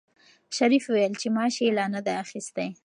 شریف 0.57 0.83
وویل 0.89 1.13
چې 1.21 1.27
معاش 1.35 1.55
یې 1.63 1.75
لا 1.77 1.85
نه 1.93 1.99
دی 2.05 2.13
اخیستی. 2.23 2.67